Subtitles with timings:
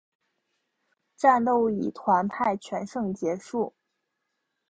[1.15, 3.75] 战斗以团派全胜结束。